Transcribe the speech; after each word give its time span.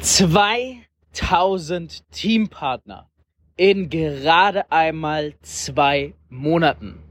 2000 0.00 2.10
Teampartner 2.10 3.08
in 3.56 3.90
gerade 3.90 4.72
einmal 4.72 5.34
zwei 5.42 6.14
Monaten. 6.30 7.02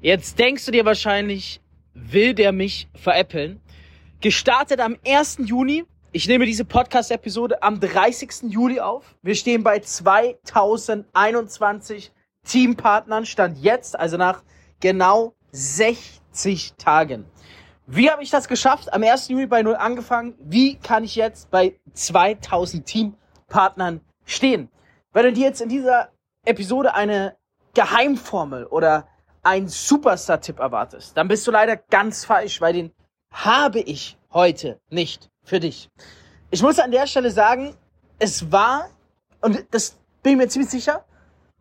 Jetzt 0.00 0.38
denkst 0.38 0.64
du 0.64 0.72
dir 0.72 0.86
wahrscheinlich, 0.86 1.60
will 1.92 2.32
der 2.32 2.52
mich 2.52 2.88
veräppeln? 2.94 3.60
Gestartet 4.22 4.80
am 4.80 4.96
1. 5.06 5.40
Juni. 5.44 5.84
Ich 6.12 6.28
nehme 6.28 6.46
diese 6.46 6.64
Podcast-Episode 6.64 7.62
am 7.62 7.78
30. 7.78 8.44
Juli 8.48 8.80
auf. 8.80 9.14
Wir 9.20 9.34
stehen 9.34 9.62
bei 9.62 9.80
2021 9.80 12.10
Teampartnern. 12.46 13.26
Stand 13.26 13.58
jetzt, 13.58 13.98
also 13.98 14.16
nach 14.16 14.42
genau 14.80 15.34
60 15.52 16.72
Tagen. 16.78 17.26
Wie 17.92 18.08
habe 18.08 18.22
ich 18.22 18.30
das 18.30 18.46
geschafft? 18.46 18.92
Am 18.92 19.02
1. 19.02 19.26
Juli 19.26 19.46
bei 19.46 19.64
Null 19.64 19.74
angefangen. 19.74 20.36
Wie 20.38 20.76
kann 20.76 21.02
ich 21.02 21.16
jetzt 21.16 21.50
bei 21.50 21.74
2000 21.92 22.86
Teampartnern 22.86 24.00
stehen? 24.24 24.70
Wenn 25.12 25.24
du 25.24 25.32
dir 25.32 25.48
jetzt 25.48 25.60
in 25.60 25.68
dieser 25.68 26.10
Episode 26.44 26.94
eine 26.94 27.36
Geheimformel 27.74 28.66
oder 28.66 29.08
ein 29.42 29.66
Superstar-Tipp 29.66 30.60
erwartest, 30.60 31.16
dann 31.16 31.26
bist 31.26 31.44
du 31.48 31.50
leider 31.50 31.76
ganz 31.76 32.24
falsch, 32.24 32.60
weil 32.60 32.74
den 32.74 32.92
habe 33.32 33.80
ich 33.80 34.16
heute 34.32 34.78
nicht 34.88 35.28
für 35.42 35.58
dich. 35.58 35.90
Ich 36.52 36.62
muss 36.62 36.78
an 36.78 36.92
der 36.92 37.08
Stelle 37.08 37.32
sagen, 37.32 37.74
es 38.20 38.52
war, 38.52 38.88
und 39.40 39.66
das 39.72 39.98
bin 40.22 40.34
ich 40.34 40.38
mir 40.38 40.48
ziemlich 40.48 40.70
sicher, 40.70 41.04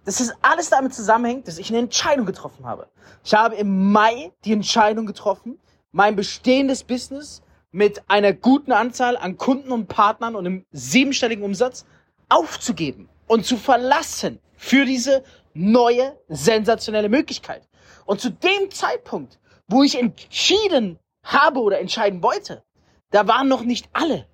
dass 0.06 0.20
das 0.20 0.32
alles 0.44 0.70
damit 0.70 0.94
zusammenhängt, 0.94 1.48
dass 1.48 1.58
ich 1.58 1.70
eine 1.70 1.80
Entscheidung 1.80 2.28
getroffen 2.28 2.68
habe. 2.68 2.88
Ich 3.24 3.34
habe 3.34 3.56
im 3.56 3.92
Mai 3.92 4.32
die 4.46 4.54
Entscheidung 4.54 5.08
getroffen, 5.08 5.60
mein 5.92 6.16
bestehendes 6.16 6.84
Business 6.84 7.42
mit 7.72 8.10
einer 8.10 8.34
guten 8.34 8.72
Anzahl 8.72 9.18
an 9.18 9.38
Kunden 9.38 9.72
und 9.72 9.88
Partnern 9.88 10.36
und 10.36 10.46
einem 10.46 10.66
siebenstelligen 10.72 11.44
Umsatz 11.44 11.86
aufzugeben 12.30 13.10
und 13.28 13.46
zu 13.46 13.58
verlassen 13.58 14.40
für 14.56 14.86
diese 14.86 15.24
neue 15.54 16.18
sensationelle 16.28 17.10
Möglichkeit. 17.10 17.68
Und 18.06 18.22
zu 18.22 18.32
dem 18.32 18.72
Zeitpunkt, 18.72 19.40
wo 19.68 19.84
ich 19.84 20.00
entschieden 20.00 21.00
habe 21.24 21.62
oder 21.62 21.80
entscheiden 21.80 22.24
wollte, 22.24 22.64
da 23.12 23.28
waren 23.28 23.48
noch 23.48 23.64
nicht 23.64 23.90
alle 23.94 24.28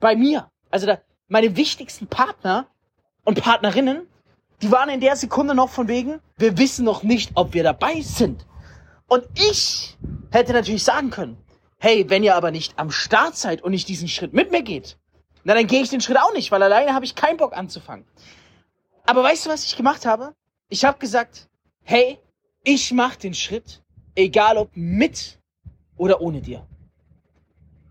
bei 0.00 0.16
mir. 0.16 0.50
Also 0.70 0.86
da, 0.86 1.00
meine 1.28 1.56
wichtigsten 1.56 2.06
Partner 2.06 2.68
und 3.24 3.42
Partnerinnen, 3.42 4.06
die 4.62 4.70
waren 4.70 4.88
in 4.88 5.00
der 5.00 5.16
Sekunde 5.16 5.54
noch 5.54 5.70
von 5.70 5.88
wegen, 5.88 6.20
wir 6.38 6.56
wissen 6.56 6.84
noch 6.84 7.02
nicht, 7.02 7.32
ob 7.34 7.52
wir 7.52 7.62
dabei 7.62 8.00
sind. 8.00 8.45
Und 9.08 9.24
ich 9.34 9.96
hätte 10.30 10.52
natürlich 10.52 10.82
sagen 10.82 11.10
können, 11.10 11.36
hey, 11.78 12.08
wenn 12.10 12.24
ihr 12.24 12.34
aber 12.34 12.50
nicht 12.50 12.78
am 12.78 12.90
Start 12.90 13.36
seid 13.36 13.62
und 13.62 13.70
nicht 13.70 13.88
diesen 13.88 14.08
Schritt 14.08 14.32
mit 14.32 14.50
mir 14.50 14.62
geht, 14.62 14.98
na 15.44 15.54
dann 15.54 15.66
gehe 15.66 15.82
ich 15.82 15.90
den 15.90 16.00
Schritt 16.00 16.18
auch 16.18 16.32
nicht, 16.32 16.50
weil 16.50 16.62
alleine 16.62 16.94
habe 16.94 17.04
ich 17.04 17.14
keinen 17.14 17.36
Bock 17.36 17.56
anzufangen. 17.56 18.04
Aber 19.04 19.22
weißt 19.22 19.46
du, 19.46 19.50
was 19.50 19.64
ich 19.64 19.76
gemacht 19.76 20.04
habe? 20.04 20.34
Ich 20.68 20.84
habe 20.84 20.98
gesagt, 20.98 21.48
hey, 21.84 22.18
ich 22.64 22.92
mache 22.92 23.18
den 23.18 23.34
Schritt, 23.34 23.82
egal 24.16 24.58
ob 24.58 24.70
mit 24.74 25.38
oder 25.96 26.20
ohne 26.20 26.40
dir. 26.40 26.66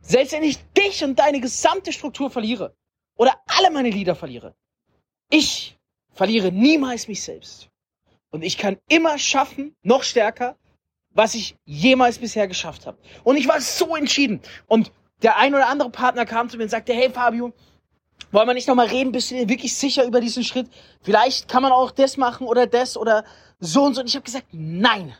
Selbst 0.01 0.33
wenn 0.33 0.43
ich 0.43 0.57
dich 0.73 1.03
und 1.03 1.17
deine 1.17 1.39
gesamte 1.39 1.93
Struktur 1.93 2.29
verliere 2.29 2.75
oder 3.15 3.39
alle 3.47 3.71
meine 3.71 3.89
Lieder 3.89 4.15
verliere, 4.15 4.53
ich 5.29 5.77
verliere 6.11 6.51
niemals 6.51 7.07
mich 7.07 7.23
selbst. 7.23 7.69
Und 8.31 8.43
ich 8.43 8.57
kann 8.57 8.77
immer 8.89 9.17
schaffen, 9.17 9.75
noch 9.81 10.03
stärker, 10.03 10.57
was 11.15 11.33
ich 11.33 11.55
jemals 11.65 12.19
bisher 12.19 12.47
geschafft 12.47 12.85
habe. 12.85 12.97
Und 13.23 13.37
ich 13.37 13.47
war 13.47 13.59
so 13.59 13.95
entschieden. 13.95 14.41
Und 14.67 14.91
der 15.23 15.37
ein 15.37 15.55
oder 15.55 15.67
andere 15.67 15.89
Partner 15.89 16.25
kam 16.25 16.49
zu 16.49 16.57
mir 16.57 16.63
und 16.63 16.69
sagte, 16.69 16.93
hey 16.93 17.09
Fabio, 17.09 17.53
wollen 18.31 18.47
wir 18.47 18.53
nicht 18.53 18.67
nochmal 18.67 18.87
reden? 18.87 19.11
Bist 19.11 19.31
du 19.31 19.35
dir 19.35 19.49
wirklich 19.49 19.73
sicher 19.75 20.05
über 20.05 20.19
diesen 20.19 20.43
Schritt? 20.43 20.69
Vielleicht 21.01 21.47
kann 21.47 21.63
man 21.63 21.71
auch 21.71 21.91
das 21.91 22.17
machen 22.17 22.45
oder 22.45 22.67
das 22.67 22.97
oder 22.97 23.23
so 23.59 23.83
und 23.83 23.95
so. 23.95 24.01
Und 24.01 24.07
ich 24.07 24.15
habe 24.15 24.25
gesagt, 24.25 24.47
nein. 24.51 25.15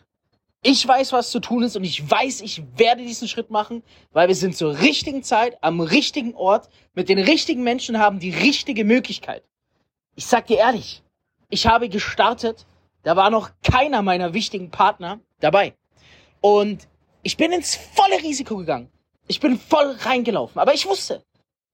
Ich 0.62 0.86
weiß, 0.86 1.14
was 1.14 1.30
zu 1.30 1.40
tun 1.40 1.62
ist 1.62 1.78
und 1.78 1.84
ich 1.84 2.10
weiß, 2.10 2.42
ich 2.42 2.64
werde 2.76 3.04
diesen 3.04 3.28
Schritt 3.28 3.52
machen, 3.52 3.84
weil 4.14 4.28
wir 4.28 4.36
sind 4.36 4.58
zur 4.58 4.80
richtigen 4.80 5.22
Zeit, 5.22 5.58
am 5.62 5.80
richtigen 5.80 6.34
Ort, 6.34 6.70
mit 6.96 7.08
den 7.08 7.20
richtigen 7.20 7.64
Menschen 7.64 8.00
haben 8.00 8.18
die 8.18 8.32
richtige 8.32 8.84
Möglichkeit. 8.84 9.44
Ich 10.16 10.26
sag 10.26 10.48
dir 10.48 10.58
ehrlich, 10.58 11.04
ich 11.50 11.68
habe 11.68 11.88
gestartet, 11.88 12.66
da 13.04 13.16
war 13.16 13.30
noch 13.30 13.52
keiner 13.64 14.02
meiner 14.02 14.34
wichtigen 14.34 14.72
Partner 14.72 15.20
dabei. 15.40 15.76
Und 16.46 16.88
ich 17.24 17.38
bin 17.38 17.52
ins 17.52 17.76
volle 17.76 18.22
Risiko 18.22 18.58
gegangen. 18.58 18.92
Ich 19.26 19.40
bin 19.40 19.58
voll 19.58 19.98
reingelaufen. 20.02 20.62
Aber 20.62 20.76
ich 20.76 20.86
wusste, 20.86 21.24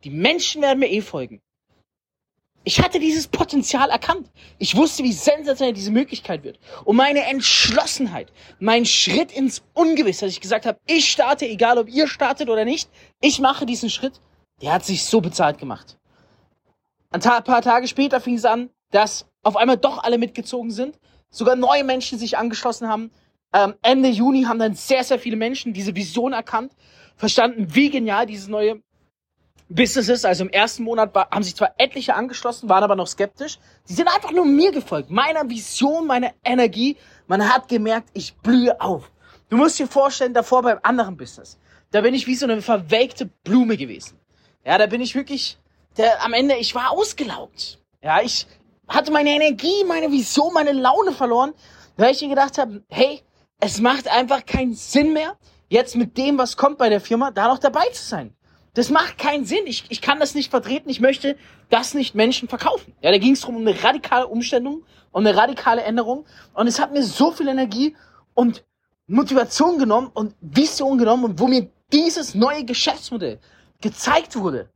die 0.06 0.10
Menschen 0.10 0.62
werden 0.62 0.80
mir 0.80 0.90
eh 0.90 1.02
folgen. 1.02 1.42
Ich 2.64 2.80
hatte 2.80 2.98
dieses 2.98 3.28
Potenzial 3.28 3.90
erkannt. 3.90 4.32
Ich 4.60 4.78
wusste, 4.78 5.04
wie 5.04 5.12
sensationell 5.12 5.74
diese 5.74 5.92
Möglichkeit 5.92 6.46
wird. 6.46 6.58
Und 6.86 6.96
meine 6.96 7.26
Entschlossenheit, 7.26 8.32
mein 8.60 8.86
Schritt 8.86 9.34
ins 9.34 9.62
Ungewisse, 9.74 10.24
dass 10.24 10.36
ich 10.36 10.40
gesagt 10.40 10.66
habe, 10.66 10.80
ich 10.88 11.12
starte, 11.12 11.46
egal 11.46 11.78
ob 11.78 11.90
ihr 11.90 12.08
startet 12.08 12.48
oder 12.48 12.64
nicht, 12.64 12.90
ich 13.20 13.42
mache 13.42 13.66
diesen 13.66 13.90
Schritt, 13.90 14.22
der 14.62 14.72
hat 14.72 14.86
sich 14.86 15.04
so 15.04 15.20
bezahlt 15.20 15.58
gemacht. 15.58 15.98
Ein 17.10 17.20
paar 17.20 17.62
Tage 17.62 17.90
später 17.90 18.22
fing 18.22 18.36
es 18.36 18.46
an, 18.46 18.70
dass 18.92 19.26
auf 19.44 19.58
einmal 19.58 19.76
doch 19.76 20.02
alle 20.02 20.18
mitgezogen 20.18 20.72
sind, 20.72 20.98
sogar 21.30 21.58
neue 21.58 21.84
Menschen 21.84 22.18
sich 22.18 22.38
angeschlossen 22.38 22.88
haben 22.88 23.12
ähm, 23.54 23.76
Ende 23.82 24.10
Juni 24.10 24.44
haben 24.44 24.60
dann 24.60 24.76
sehr, 24.76 25.04
sehr 25.04 25.20
viele 25.20 25.36
Menschen 25.36 25.74
diese 25.74 25.96
Vision 25.96 26.34
erkannt, 26.34 26.74
verstanden, 27.16 27.68
wie 27.76 27.90
genial 27.90 28.26
dieses 28.26 28.48
neue 28.48 28.82
Business 29.70 30.10
ist. 30.10 30.26
Also 30.26 30.44
im 30.44 30.50
ersten 30.50 30.84
Monat 30.84 31.14
war, 31.16 31.30
haben 31.30 31.44
sich 31.44 31.56
zwar 31.56 31.74
etliche 31.78 32.16
angeschlossen, 32.16 32.70
waren 32.70 32.84
aber 32.84 32.96
noch 32.96 33.08
skeptisch. 33.08 33.60
Sie 33.84 33.94
sind 33.94 34.08
einfach 34.08 34.32
nur 34.32 34.46
mir 34.46 34.72
gefolgt, 34.72 35.10
meiner 35.10 35.50
Vision, 35.50 36.08
meiner 36.08 36.32
Energie. 36.44 36.98
Man 37.28 37.48
hat 37.54 37.68
gemerkt, 37.68 38.10
ich 38.14 38.36
blühe 38.38 38.80
auf. 38.80 39.12
Du 39.50 39.58
musst 39.58 39.80
dir 39.80 39.88
vorstellen, 39.88 40.34
davor 40.34 40.62
beim 40.62 40.80
anderen 40.84 41.18
Business, 41.18 41.58
da 41.92 42.02
bin 42.02 42.14
ich 42.14 42.26
wie 42.28 42.36
so 42.36 42.46
eine 42.46 42.62
verwelkte 42.62 43.26
Blume 43.26 43.76
gewesen. 43.76 44.18
Ja, 44.66 44.78
da 44.78 44.86
bin 44.86 45.02
ich 45.02 45.16
wirklich, 45.16 45.58
der, 45.98 46.24
am 46.24 46.34
Ende, 46.34 46.56
ich 46.56 46.74
war 46.74 46.92
ausgelaugt. 46.92 47.80
Ja, 48.02 48.22
ich 48.22 48.48
hatte 48.88 49.12
meine 49.12 49.32
Energie, 49.32 49.84
meine 49.86 50.12
Vision, 50.12 50.54
meine 50.54 50.72
Laune 50.72 51.12
verloren, 51.12 51.54
weil 51.98 52.14
ich 52.14 52.22
mir 52.22 52.30
gedacht 52.30 52.58
habe, 52.58 52.84
hey, 52.90 53.22
es 53.62 53.80
macht 53.80 54.10
einfach 54.10 54.46
keinen 54.46 54.74
Sinn 54.74 55.14
mehr, 55.14 55.38
jetzt 55.70 55.96
mit 55.96 56.18
dem, 56.18 56.38
was 56.38 56.58
kommt 56.58 56.78
bei 56.80 56.90
der 56.90 57.00
Firma, 57.00 57.32
da 57.32 57.48
noch 57.48 57.60
dabei 57.60 57.86
zu 57.94 58.04
sein. 58.04 58.34
Das 58.74 58.90
macht 58.90 59.18
keinen 59.18 59.46
Sinn. 59.46 59.66
Ich, 59.66 59.86
ich 59.90 60.02
kann 60.02 60.20
das 60.20 60.34
nicht 60.34 60.50
vertreten. 60.50 60.90
Ich 60.90 61.00
möchte 61.00 61.38
das 61.70 61.94
nicht 61.94 62.16
Menschen 62.16 62.50
verkaufen. 62.50 62.94
Ja, 63.02 63.12
da 63.12 63.18
ging 63.18 63.34
es 63.34 63.42
darum, 63.42 63.58
um 63.58 63.68
eine 63.68 63.82
radikale 63.84 64.28
Umstellung, 64.28 64.84
um 65.12 65.26
eine 65.26 65.36
radikale 65.38 65.84
Änderung. 65.84 66.26
Und 66.54 66.68
es 66.68 66.80
hat 66.80 66.92
mir 66.92 67.04
so 67.04 67.32
viel 67.32 67.48
Energie 67.48 67.96
und 68.34 68.64
Motivation 69.08 69.78
genommen 69.78 70.10
und 70.14 70.36
Vision 70.42 70.98
genommen 70.98 71.26
und 71.26 71.40
wo 71.40 71.48
mir 71.48 71.70
dieses 71.92 72.34
neue 72.34 72.64
Geschäftsmodell 72.64 73.40
gezeigt 73.82 74.38
wurde, 74.38 74.70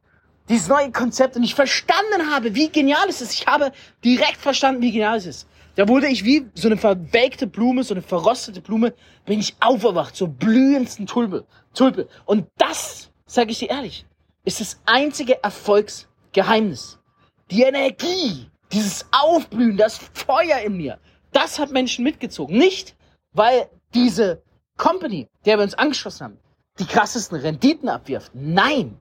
dieses 0.49 0.67
neue 0.67 0.91
Konzept 0.91 1.37
und 1.37 1.43
ich 1.43 1.55
verstanden 1.55 2.29
habe, 2.31 2.53
wie 2.53 2.69
genial 2.69 3.07
es 3.09 3.21
ist. 3.21 3.33
Ich 3.33 3.47
habe 3.47 3.71
direkt 4.03 4.37
verstanden, 4.37 4.81
wie 4.81 4.91
genial 4.91 5.17
es 5.17 5.25
ist. 5.25 5.47
Da 5.75 5.89
wurde 5.89 6.07
ich 6.07 6.23
wie 6.23 6.47
so 6.53 6.69
eine 6.69 6.77
verwelkte 6.77 7.47
Blume, 7.47 7.83
so 7.83 7.93
eine 7.93 8.01
verrostete 8.01 8.61
Blume, 8.61 8.93
bin 9.25 9.39
ich 9.39 9.55
aufgewacht 9.59 10.15
zur 10.15 10.29
blühendsten 10.29 11.05
Tulpe. 11.05 11.45
Tulpe. 11.73 12.07
Und 12.25 12.47
das, 12.57 13.11
sage 13.25 13.51
ich 13.51 13.59
dir 13.59 13.69
ehrlich, 13.69 14.05
ist 14.45 14.61
das 14.61 14.79
einzige 14.85 15.43
Erfolgsgeheimnis. 15.43 16.99
Die 17.51 17.63
Energie, 17.63 18.49
dieses 18.71 19.05
Aufblühen, 19.11 19.75
das 19.75 19.99
Feuer 20.13 20.59
in 20.59 20.77
mir, 20.77 20.97
das 21.33 21.59
hat 21.59 21.71
Menschen 21.71 22.03
mitgezogen. 22.03 22.57
Nicht, 22.57 22.95
weil 23.33 23.69
diese 23.93 24.41
Company, 24.77 25.27
der 25.45 25.57
wir 25.57 25.63
uns 25.63 25.73
angeschlossen 25.73 26.23
haben, 26.23 26.39
die 26.79 26.85
krassesten 26.85 27.37
Renditen 27.37 27.89
abwirft. 27.89 28.31
Nein, 28.33 28.97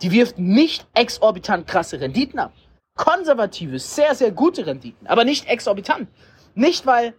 die 0.00 0.10
wirft 0.10 0.38
nicht 0.38 0.86
exorbitant 0.94 1.66
krasse 1.66 2.00
Renditen 2.00 2.38
ab 2.38 2.52
konservative, 2.96 3.78
sehr, 3.78 4.14
sehr 4.14 4.30
gute 4.30 4.66
Renditen, 4.66 5.06
aber 5.06 5.24
nicht 5.24 5.46
exorbitant. 5.46 6.08
Nicht, 6.54 6.86
weil, 6.86 7.14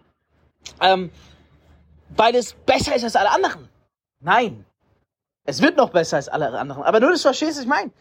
ähm, 0.82 1.12
weil 2.10 2.36
es 2.36 2.54
besser 2.54 2.96
ist 2.96 3.04
als 3.04 3.16
alle 3.16 3.32
anderen. 3.32 3.68
Nein. 4.20 4.66
Es 5.44 5.62
wird 5.62 5.78
noch 5.78 5.92
besser 5.92 6.18
als 6.18 6.30
alle 6.30 6.58
anderen. 6.58 6.84
Aber 6.84 7.00
nur, 7.00 7.12
dass 7.12 7.22
du 7.22 7.28
verstehst, 7.28 7.58
was 7.58 7.64
ich 7.64 7.68
meine. 7.68 7.92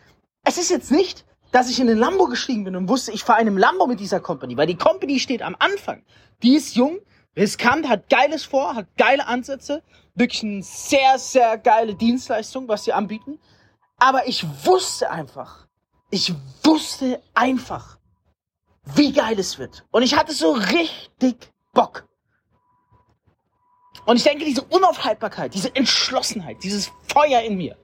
Es 0.44 0.56
ist 0.56 0.70
jetzt 0.70 0.90
nicht, 0.90 1.24
dass 1.52 1.70
ich 1.70 1.78
in 1.80 1.86
den 1.86 1.98
Lambo 1.98 2.26
gestiegen 2.26 2.64
bin 2.64 2.76
und 2.76 2.88
wusste, 2.88 3.12
ich 3.12 3.22
fahre 3.22 3.38
einem 3.38 3.58
Lambo 3.58 3.86
mit 3.86 4.00
dieser 4.00 4.20
Company, 4.20 4.56
weil 4.56 4.66
die 4.66 4.76
Company 4.76 5.18
steht 5.18 5.42
am 5.42 5.56
Anfang. 5.58 6.02
Die 6.42 6.54
ist 6.54 6.74
jung, 6.74 6.98
riskant, 7.36 7.88
hat 7.88 8.08
geiles 8.08 8.44
vor, 8.44 8.74
hat 8.74 8.86
geile 8.96 9.26
Ansätze, 9.26 9.82
wirklich 10.14 10.42
eine 10.42 10.62
sehr, 10.62 11.18
sehr 11.18 11.58
geile 11.58 11.94
Dienstleistung, 11.94 12.68
was 12.68 12.84
sie 12.84 12.92
anbieten. 12.92 13.38
Aber 13.98 14.26
ich 14.26 14.44
wusste 14.64 15.10
einfach, 15.10 15.63
ich 16.14 16.32
wusste 16.62 17.20
einfach, 17.34 17.98
wie 18.94 19.12
geil 19.12 19.36
es 19.36 19.58
wird. 19.58 19.84
Und 19.90 20.04
ich 20.04 20.16
hatte 20.16 20.32
so 20.32 20.52
richtig 20.52 21.50
Bock. 21.72 22.06
Und 24.06 24.16
ich 24.16 24.22
denke, 24.22 24.44
diese 24.44 24.62
Unaufhaltbarkeit, 24.62 25.54
diese 25.54 25.74
Entschlossenheit, 25.74 26.62
dieses 26.62 26.92
Feuer 27.12 27.40
in 27.40 27.56
mir, 27.56 27.76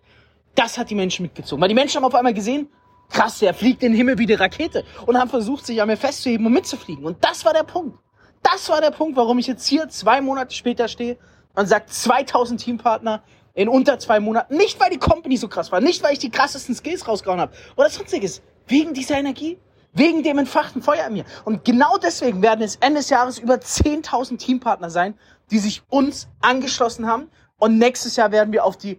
das 0.55 0.79
hat 0.79 0.91
die 0.91 0.95
Menschen 0.95 1.25
mitgezogen. 1.25 1.61
Weil 1.61 1.71
die 1.71 1.75
Menschen 1.75 1.97
haben 1.97 2.05
auf 2.05 2.15
einmal 2.15 2.35
gesehen, 2.35 2.69
krass, 3.09 3.41
der 3.41 3.53
fliegt 3.53 3.83
in 3.83 3.93
den 3.93 3.97
Himmel 3.97 4.19
wie 4.19 4.27
die 4.27 4.35
Rakete 4.35 4.85
und 5.07 5.19
haben 5.19 5.29
versucht, 5.29 5.67
sich 5.67 5.83
an 5.83 5.89
mir 5.89 5.97
festzuheben 5.97 6.47
und 6.47 6.53
mitzufliegen. 6.53 7.05
Und 7.05 7.25
das 7.25 7.45
war 7.45 7.53
der 7.53 7.65
Punkt. 7.65 7.99
Das 8.45 8.69
war 8.69 8.81
der 8.81 8.93
Punkt, 8.93 9.17
warum 9.17 9.41
ich 9.41 9.49
jetzt 9.49 9.67
hier 9.67 9.89
zwei 9.89 10.21
Monate 10.21 10.55
später 10.55 10.87
stehe 10.87 11.19
und 11.57 11.67
sage 11.67 11.87
2000 11.87 12.61
Teampartner 12.61 13.25
in 13.61 13.69
unter 13.69 13.99
zwei 13.99 14.21
Monaten. 14.21 14.57
Nicht, 14.57 14.81
weil 14.81 14.89
die 14.89 14.99
Company 14.99 15.37
so 15.37 15.47
krass 15.47 15.71
war, 15.71 15.83
nicht, 15.83 16.03
weil 16.03 16.15
ich 16.15 16.19
die 16.19 16.31
krassesten 16.31 16.75
Skills 16.75 17.07
rausgehauen 17.07 17.41
habe 17.41 17.53
oder 17.77 17.91
sonstiges. 17.91 18.41
Wegen 18.67 18.95
dieser 18.95 19.19
Energie, 19.19 19.59
wegen 19.93 20.23
dem 20.23 20.39
entfachten 20.39 20.81
Feuer 20.81 21.07
in 21.07 21.13
mir. 21.13 21.25
Und 21.45 21.63
genau 21.67 21.99
deswegen 21.99 22.41
werden 22.41 22.63
es 22.63 22.77
Ende 22.77 23.01
des 23.01 23.11
Jahres 23.11 23.39
über 23.39 23.57
10.000 23.57 24.39
Teampartner 24.39 24.89
sein, 24.89 25.19
die 25.51 25.59
sich 25.59 25.83
uns 25.91 26.27
angeschlossen 26.41 27.07
haben. 27.07 27.29
Und 27.59 27.77
nächstes 27.77 28.17
Jahr 28.17 28.33
werden 28.33 28.51
wir 28.53 28.65
auf 28.65 28.79
die 28.79 28.99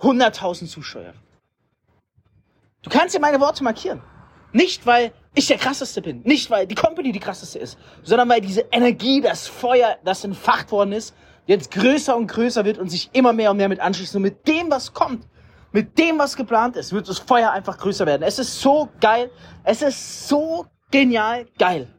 100.000 0.00 0.66
Zuschauer. 0.66 1.14
Du 2.82 2.90
kannst 2.90 3.14
dir 3.14 3.20
meine 3.20 3.40
Worte 3.40 3.62
markieren. 3.62 4.02
Nicht, 4.52 4.86
weil 4.86 5.12
ich 5.34 5.46
der 5.46 5.58
krasseste 5.58 6.02
bin, 6.02 6.22
nicht 6.24 6.50
weil 6.50 6.66
die 6.66 6.74
Company 6.74 7.12
die 7.12 7.20
krasseste 7.20 7.60
ist, 7.60 7.78
sondern 8.02 8.28
weil 8.28 8.40
diese 8.40 8.62
Energie, 8.72 9.20
das 9.20 9.46
Feuer, 9.46 9.98
das 10.04 10.24
entfacht 10.24 10.72
worden 10.72 10.92
ist, 10.92 11.14
jetzt 11.48 11.70
größer 11.70 12.16
und 12.16 12.28
größer 12.28 12.64
wird 12.64 12.78
und 12.78 12.90
sich 12.90 13.10
immer 13.14 13.32
mehr 13.32 13.50
und 13.50 13.56
mehr 13.56 13.68
mit 13.68 13.80
anschließt. 13.80 14.14
Und 14.14 14.22
mit 14.22 14.46
dem, 14.46 14.70
was 14.70 14.92
kommt, 14.92 15.26
mit 15.72 15.98
dem, 15.98 16.18
was 16.18 16.36
geplant 16.36 16.76
ist, 16.76 16.92
wird 16.92 17.08
das 17.08 17.18
Feuer 17.18 17.50
einfach 17.50 17.78
größer 17.78 18.06
werden. 18.06 18.22
Es 18.22 18.38
ist 18.38 18.60
so 18.60 18.90
geil. 19.00 19.30
Es 19.64 19.82
ist 19.82 20.28
so 20.28 20.66
genial 20.90 21.46
geil. 21.58 21.92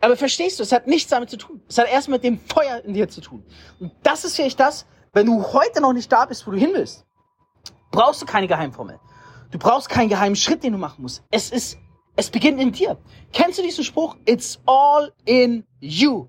Aber 0.00 0.16
verstehst 0.16 0.58
du, 0.58 0.64
es 0.64 0.72
hat 0.72 0.86
nichts 0.86 1.08
damit 1.08 1.30
zu 1.30 1.36
tun. 1.36 1.62
Es 1.68 1.78
hat 1.78 1.90
erst 1.90 2.08
mit 2.08 2.24
dem 2.24 2.38
Feuer 2.38 2.82
in 2.84 2.94
dir 2.94 3.08
zu 3.08 3.20
tun. 3.20 3.44
Und 3.78 3.92
das 4.02 4.24
ist 4.24 4.36
vielleicht 4.36 4.58
das, 4.60 4.86
wenn 5.12 5.26
du 5.26 5.42
heute 5.52 5.80
noch 5.80 5.92
nicht 5.92 6.10
da 6.10 6.26
bist, 6.26 6.46
wo 6.46 6.50
du 6.50 6.58
hin 6.58 6.70
willst, 6.74 7.06
brauchst 7.92 8.20
du 8.20 8.26
keine 8.26 8.48
Geheimformel. 8.48 8.98
Du 9.52 9.58
brauchst 9.58 9.88
keinen 9.88 10.08
geheimen 10.08 10.34
Schritt, 10.34 10.64
den 10.64 10.72
du 10.72 10.78
machen 10.78 11.02
musst. 11.02 11.22
Es 11.30 11.50
ist, 11.50 11.78
es 12.16 12.28
beginnt 12.28 12.60
in 12.60 12.72
dir. 12.72 12.98
Kennst 13.32 13.58
du 13.58 13.62
diesen 13.62 13.84
Spruch? 13.84 14.16
It's 14.26 14.60
all 14.66 15.12
in 15.24 15.64
you. 15.80 16.28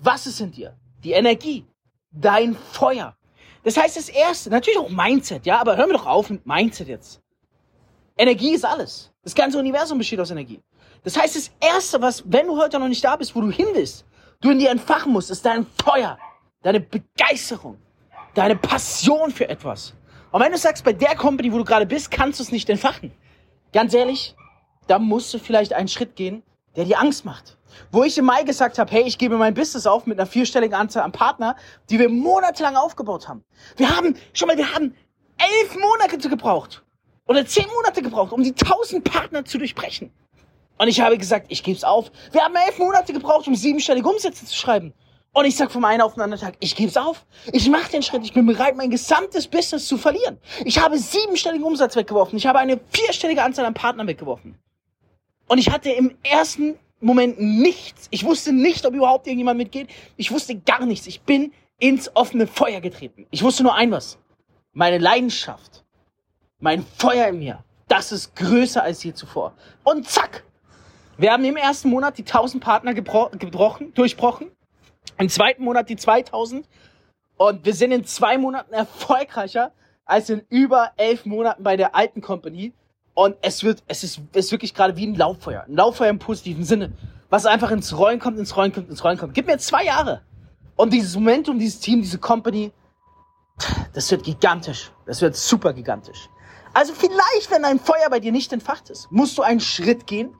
Was 0.00 0.26
ist 0.26 0.40
in 0.40 0.50
dir? 0.50 0.76
Die 1.02 1.12
Energie. 1.12 1.66
Dein 2.10 2.54
Feuer. 2.54 3.16
Das 3.64 3.76
heißt, 3.76 3.96
das 3.96 4.08
erste, 4.08 4.50
natürlich 4.50 4.78
auch 4.78 4.88
Mindset, 4.88 5.46
ja, 5.46 5.60
aber 5.60 5.76
hör 5.76 5.86
mir 5.86 5.94
doch 5.94 6.06
auf 6.06 6.30
mit 6.30 6.46
Mindset 6.46 6.88
jetzt. 6.88 7.22
Energie 8.16 8.54
ist 8.54 8.64
alles. 8.64 9.12
Das 9.22 9.34
ganze 9.34 9.58
Universum 9.58 9.98
besteht 9.98 10.20
aus 10.20 10.30
Energie. 10.30 10.60
Das 11.04 11.16
heißt, 11.16 11.36
das 11.36 11.50
Erste, 11.60 12.00
was, 12.00 12.22
wenn 12.26 12.46
du 12.46 12.56
heute 12.60 12.78
noch 12.78 12.88
nicht 12.88 13.04
da 13.04 13.16
bist, 13.16 13.34
wo 13.34 13.40
du 13.40 13.50
hin 13.50 13.68
willst, 13.72 14.04
du 14.40 14.50
in 14.50 14.58
dir 14.58 14.70
entfachen 14.70 15.12
musst, 15.12 15.30
ist 15.30 15.44
dein 15.46 15.66
Feuer, 15.82 16.18
deine 16.62 16.80
Begeisterung, 16.80 17.78
deine 18.34 18.56
Passion 18.56 19.30
für 19.30 19.48
etwas. 19.48 19.94
Und 20.30 20.40
wenn 20.40 20.52
du 20.52 20.58
sagst, 20.58 20.84
bei 20.84 20.92
der 20.92 21.16
Company, 21.16 21.52
wo 21.52 21.58
du 21.58 21.64
gerade 21.64 21.86
bist, 21.86 22.10
kannst 22.10 22.40
du 22.40 22.44
es 22.44 22.52
nicht 22.52 22.68
entfachen. 22.68 23.12
Ganz 23.72 23.94
ehrlich, 23.94 24.34
da 24.86 24.98
musst 24.98 25.32
du 25.32 25.38
vielleicht 25.38 25.72
einen 25.72 25.88
Schritt 25.88 26.16
gehen, 26.16 26.42
der 26.76 26.84
dir 26.84 27.00
Angst 27.00 27.24
macht. 27.24 27.56
Wo 27.90 28.04
ich 28.04 28.18
im 28.18 28.26
Mai 28.26 28.42
gesagt 28.42 28.78
habe, 28.78 28.90
hey, 28.90 29.02
ich 29.02 29.18
gebe 29.18 29.36
mein 29.36 29.54
Business 29.54 29.86
auf 29.86 30.06
mit 30.06 30.18
einer 30.18 30.26
vierstelligen 30.26 30.74
Anzahl 30.74 31.02
an 31.02 31.12
Partner, 31.12 31.56
die 31.90 31.98
wir 31.98 32.08
monatelang 32.08 32.76
aufgebaut 32.76 33.28
haben. 33.28 33.44
Wir 33.76 33.94
haben, 33.94 34.16
schon 34.32 34.48
mal, 34.48 34.56
wir 34.56 34.74
haben 34.74 34.94
elf 35.38 35.76
Monate 35.76 36.28
gebraucht. 36.28 36.82
Oder 37.26 37.46
zehn 37.46 37.66
Monate 37.74 38.02
gebraucht, 38.02 38.32
um 38.32 38.42
die 38.42 38.52
tausend 38.52 39.04
Partner 39.04 39.44
zu 39.44 39.58
durchbrechen. 39.58 40.12
Und 40.78 40.88
ich 40.88 41.00
habe 41.00 41.16
gesagt, 41.16 41.46
ich 41.48 41.62
gebe 41.62 41.76
es 41.76 41.84
auf. 41.84 42.10
Wir 42.32 42.42
haben 42.42 42.54
elf 42.56 42.78
Monate 42.78 43.12
gebraucht, 43.12 43.46
um 43.46 43.54
siebenstellige 43.54 44.08
Umsätze 44.08 44.44
zu 44.44 44.54
schreiben. 44.54 44.92
Und 45.34 45.46
ich 45.46 45.56
sag 45.56 45.70
vom 45.70 45.84
einen 45.84 46.02
auf 46.02 46.14
den 46.14 46.22
anderen 46.22 46.42
Tag, 46.42 46.56
ich 46.60 46.76
gebe 46.76 46.90
es 46.90 46.96
auf. 46.96 47.24
Ich 47.52 47.70
mache 47.70 47.90
den 47.90 48.02
Schritt. 48.02 48.22
Ich 48.24 48.34
bin 48.34 48.44
bereit, 48.44 48.76
mein 48.76 48.90
gesamtes 48.90 49.46
Business 49.46 49.86
zu 49.86 49.96
verlieren. 49.96 50.38
Ich 50.64 50.78
habe 50.78 50.98
siebenstelligen 50.98 51.64
Umsatz 51.64 51.96
weggeworfen. 51.96 52.36
Ich 52.36 52.46
habe 52.46 52.58
eine 52.58 52.78
vierstellige 52.90 53.42
Anzahl 53.42 53.64
an 53.64 53.72
Partnern 53.72 54.06
weggeworfen. 54.06 54.58
Und 55.52 55.58
ich 55.58 55.68
hatte 55.68 55.90
im 55.90 56.16
ersten 56.22 56.78
Moment 57.02 57.38
nichts. 57.38 58.08
Ich 58.10 58.24
wusste 58.24 58.54
nicht, 58.54 58.86
ob 58.86 58.94
überhaupt 58.94 59.26
irgendjemand 59.26 59.58
mitgeht. 59.58 59.90
Ich 60.16 60.30
wusste 60.30 60.56
gar 60.58 60.86
nichts. 60.86 61.06
Ich 61.06 61.20
bin 61.20 61.52
ins 61.78 62.16
offene 62.16 62.46
Feuer 62.46 62.80
getreten. 62.80 63.26
Ich 63.30 63.42
wusste 63.42 63.62
nur 63.62 63.74
ein 63.74 63.90
was. 63.90 64.16
Meine 64.72 64.96
Leidenschaft, 64.96 65.84
mein 66.58 66.82
Feuer 66.96 67.28
in 67.28 67.38
mir, 67.40 67.62
das 67.86 68.12
ist 68.12 68.34
größer 68.34 68.82
als 68.82 69.04
je 69.04 69.12
zuvor. 69.12 69.52
Und 69.84 70.08
zack, 70.08 70.42
wir 71.18 71.30
haben 71.30 71.44
im 71.44 71.56
ersten 71.56 71.90
Monat 71.90 72.16
die 72.16 72.24
1000 72.24 72.64
Partner 72.64 72.94
gebrochen, 72.94 73.92
durchbrochen. 73.92 74.52
Im 75.18 75.28
zweiten 75.28 75.64
Monat 75.64 75.90
die 75.90 75.96
2000. 75.96 76.66
Und 77.36 77.66
wir 77.66 77.74
sind 77.74 77.92
in 77.92 78.06
zwei 78.06 78.38
Monaten 78.38 78.72
erfolgreicher 78.72 79.72
als 80.06 80.30
in 80.30 80.46
über 80.48 80.92
elf 80.96 81.26
Monaten 81.26 81.62
bei 81.62 81.76
der 81.76 81.94
alten 81.94 82.22
Company. 82.22 82.72
Und 83.14 83.36
es 83.42 83.62
wird, 83.62 83.82
es 83.88 84.04
ist, 84.04 84.20
es 84.32 84.46
ist 84.46 84.52
wirklich 84.52 84.74
gerade 84.74 84.96
wie 84.96 85.06
ein 85.06 85.14
Lauffeuer. 85.14 85.64
Ein 85.68 85.76
Lauffeuer 85.76 86.08
im 86.08 86.18
positiven 86.18 86.64
Sinne. 86.64 86.92
Was 87.28 87.46
einfach 87.46 87.70
ins 87.70 87.96
Rollen 87.96 88.18
kommt, 88.18 88.38
ins 88.38 88.56
Rollen 88.56 88.72
kommt, 88.72 88.88
ins 88.88 89.04
Rollen 89.04 89.18
kommt. 89.18 89.34
Gib 89.34 89.46
mir 89.46 89.58
zwei 89.58 89.84
Jahre. 89.84 90.22
Und 90.76 90.92
dieses 90.92 91.14
Momentum, 91.14 91.58
dieses 91.58 91.80
Team, 91.80 92.00
diese 92.00 92.18
Company, 92.18 92.72
das 93.92 94.10
wird 94.10 94.24
gigantisch. 94.24 94.92
Das 95.06 95.20
wird 95.20 95.36
super 95.36 95.72
gigantisch. 95.72 96.28
Also 96.74 96.94
vielleicht, 96.94 97.50
wenn 97.50 97.64
ein 97.64 97.78
Feuer 97.78 98.08
bei 98.10 98.20
dir 98.20 98.32
nicht 98.32 98.52
entfacht 98.52 98.88
ist, 98.88 99.10
musst 99.10 99.36
du 99.36 99.42
einen 99.42 99.60
Schritt 99.60 100.06
gehen, 100.06 100.34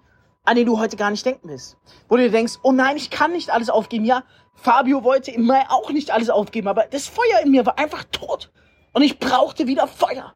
an 0.45 0.57
den 0.57 0.67
du 0.67 0.79
heute 0.79 0.97
gar 0.97 1.11
nicht 1.11 1.25
denken 1.25 1.49
willst. 1.49 1.77
Wo 2.09 2.17
du 2.17 2.23
dir 2.23 2.31
denkst, 2.31 2.55
oh 2.63 2.73
nein, 2.73 2.97
ich 2.97 3.11
kann 3.11 3.33
nicht 3.33 3.51
alles 3.51 3.69
aufgeben. 3.69 4.05
Ja, 4.05 4.25
Fabio 4.55 5.05
wollte 5.05 5.31
im 5.31 5.47
Mai 5.47 5.65
auch 5.69 5.91
nicht 5.91 6.11
alles 6.11 6.31
aufgeben, 6.31 6.69
aber 6.69 6.87
das 6.91 7.07
Feuer 7.07 7.41
in 7.45 7.51
mir 7.51 7.67
war 7.67 7.79
einfach 7.79 8.05
tot. 8.11 8.51
Und 8.93 9.03
ich 9.03 9.19
brauchte 9.19 9.67
wieder 9.67 9.87
Feuer. 9.87 10.35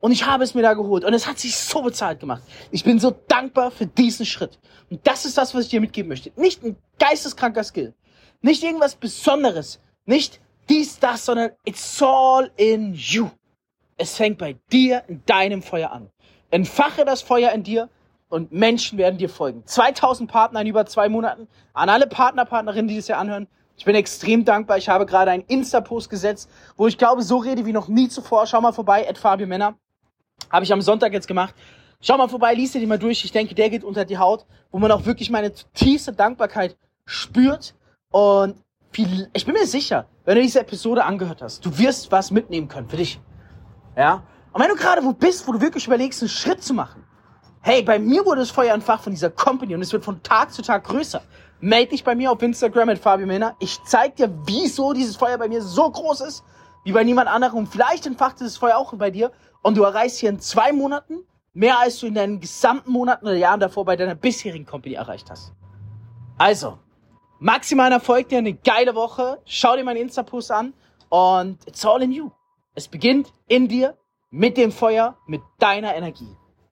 Und 0.00 0.12
ich 0.12 0.26
habe 0.26 0.44
es 0.44 0.54
mir 0.54 0.62
da 0.62 0.74
geholt. 0.74 1.04
Und 1.04 1.12
es 1.12 1.26
hat 1.26 1.38
sich 1.38 1.56
so 1.56 1.82
bezahlt 1.82 2.20
gemacht. 2.20 2.42
Ich 2.70 2.84
bin 2.84 3.00
so 3.00 3.10
dankbar 3.28 3.70
für 3.70 3.86
diesen 3.86 4.26
Schritt. 4.26 4.58
Und 4.90 5.06
das 5.06 5.24
ist 5.24 5.36
das, 5.36 5.54
was 5.54 5.64
ich 5.64 5.70
dir 5.70 5.80
mitgeben 5.80 6.08
möchte. 6.08 6.30
Nicht 6.36 6.62
ein 6.62 6.76
geisteskranker 6.98 7.64
Skill. 7.64 7.94
Nicht 8.40 8.62
irgendwas 8.62 8.94
Besonderes. 8.94 9.80
Nicht 10.06 10.40
dies, 10.68 10.98
das, 10.98 11.24
sondern 11.24 11.50
it's 11.64 12.00
all 12.02 12.50
in 12.56 12.94
you. 12.94 13.28
Es 13.96 14.16
fängt 14.16 14.38
bei 14.38 14.56
dir 14.70 15.02
in 15.08 15.22
deinem 15.26 15.62
Feuer 15.62 15.90
an. 15.90 16.10
Entfache 16.50 17.04
das 17.04 17.22
Feuer 17.22 17.50
in 17.50 17.64
dir 17.64 17.88
und 18.28 18.52
Menschen 18.52 18.98
werden 18.98 19.18
dir 19.18 19.28
folgen. 19.28 19.64
2000 19.66 20.30
Partner 20.30 20.60
in 20.60 20.68
über 20.68 20.86
zwei 20.86 21.08
Monaten. 21.08 21.48
An 21.72 21.88
alle 21.88 22.06
Partner, 22.06 22.44
Partnerinnen, 22.44 22.88
die 22.88 22.96
das 22.96 23.06
hier 23.06 23.18
anhören. 23.18 23.48
Ich 23.76 23.84
bin 23.84 23.94
extrem 23.94 24.44
dankbar. 24.44 24.78
Ich 24.78 24.88
habe 24.88 25.06
gerade 25.06 25.30
einen 25.30 25.44
Insta-Post 25.44 26.10
gesetzt, 26.10 26.50
wo 26.76 26.86
ich 26.86 26.98
glaube, 26.98 27.22
so 27.22 27.38
rede 27.38 27.66
wie 27.66 27.72
noch 27.72 27.88
nie 27.88 28.08
zuvor. 28.08 28.46
Schau 28.46 28.60
mal 28.60 28.72
vorbei, 28.72 29.08
at 29.08 29.18
Fabio 29.18 29.46
Männer. 29.46 29.76
Habe 30.50 30.64
ich 30.64 30.72
am 30.72 30.80
Sonntag 30.80 31.12
jetzt 31.12 31.28
gemacht. 31.28 31.54
Schau 32.00 32.16
mal 32.16 32.28
vorbei, 32.28 32.54
liest 32.54 32.74
dir 32.74 32.80
die 32.80 32.86
mal 32.86 32.98
durch. 32.98 33.24
Ich 33.24 33.32
denke, 33.32 33.54
der 33.54 33.70
geht 33.70 33.84
unter 33.84 34.04
die 34.04 34.18
Haut, 34.18 34.46
wo 34.70 34.78
man 34.78 34.90
auch 34.92 35.04
wirklich 35.04 35.30
meine 35.30 35.52
tiefste 35.74 36.12
Dankbarkeit 36.12 36.76
spürt. 37.04 37.74
Und 38.10 38.56
viel, 38.92 39.28
ich 39.32 39.44
bin 39.44 39.54
mir 39.54 39.66
sicher, 39.66 40.06
wenn 40.24 40.36
du 40.36 40.42
diese 40.42 40.60
Episode 40.60 41.04
angehört 41.04 41.42
hast, 41.42 41.64
du 41.64 41.76
wirst 41.78 42.12
was 42.12 42.30
mitnehmen 42.30 42.68
können 42.68 42.88
für 42.88 42.96
dich. 42.96 43.20
Ja? 43.96 44.22
Und 44.52 44.62
wenn 44.62 44.70
du 44.70 44.76
gerade 44.76 45.04
wo 45.04 45.12
bist, 45.12 45.46
wo 45.46 45.52
du 45.52 45.60
wirklich 45.60 45.86
überlegst, 45.86 46.22
einen 46.22 46.28
Schritt 46.28 46.62
zu 46.62 46.72
machen, 46.72 47.04
Hey, 47.60 47.82
bei 47.82 47.98
mir 47.98 48.24
wurde 48.24 48.40
das 48.40 48.50
Feuer 48.50 48.72
entfacht 48.72 49.02
von 49.02 49.12
dieser 49.12 49.30
Company 49.30 49.74
und 49.74 49.82
es 49.82 49.92
wird 49.92 50.04
von 50.04 50.22
Tag 50.22 50.52
zu 50.52 50.62
Tag 50.62 50.84
größer. 50.84 51.20
Meld 51.60 51.90
dich 51.90 52.04
bei 52.04 52.14
mir 52.14 52.30
auf 52.30 52.40
Instagram 52.40 52.86
mit 52.86 52.98
Fabio 52.98 53.26
Männer. 53.26 53.56
Ich 53.58 53.82
zeig 53.84 54.14
dir, 54.16 54.32
wieso 54.46 54.92
dieses 54.92 55.16
Feuer 55.16 55.36
bei 55.38 55.48
mir 55.48 55.60
so 55.60 55.90
groß 55.90 56.20
ist, 56.20 56.44
wie 56.84 56.92
bei 56.92 57.02
niemand 57.02 57.28
anderem. 57.28 57.58
Und 57.58 57.66
vielleicht 57.66 58.06
entfacht 58.06 58.38
dieses 58.38 58.56
Feuer 58.56 58.78
auch 58.78 58.94
bei 58.94 59.10
dir 59.10 59.32
und 59.62 59.76
du 59.76 59.82
erreichst 59.82 60.18
hier 60.18 60.30
in 60.30 60.40
zwei 60.40 60.72
Monaten 60.72 61.24
mehr, 61.52 61.78
als 61.78 61.98
du 62.00 62.06
in 62.06 62.14
deinen 62.14 62.40
gesamten 62.40 62.90
Monaten 62.90 63.26
oder 63.26 63.34
Jahren 63.34 63.60
davor 63.60 63.84
bei 63.84 63.96
deiner 63.96 64.14
bisherigen 64.14 64.66
Company 64.66 64.94
erreicht 64.94 65.30
hast. 65.30 65.52
Also, 66.36 66.78
maximalen 67.40 67.92
Erfolg 67.92 68.28
dir, 68.28 68.38
eine 68.38 68.54
geile 68.54 68.94
Woche. 68.94 69.40
Schau 69.44 69.76
dir 69.76 69.84
meinen 69.84 70.02
Insta-Post 70.02 70.52
an 70.52 70.72
und 71.08 71.66
it's 71.66 71.84
all 71.84 72.02
in 72.02 72.12
you. 72.12 72.30
Es 72.74 72.86
beginnt 72.86 73.32
in 73.48 73.66
dir, 73.66 73.96
mit 74.30 74.56
dem 74.56 74.70
Feuer, 74.72 75.16
mit 75.26 75.40
deiner 75.58 75.94
Energie. 75.94 76.36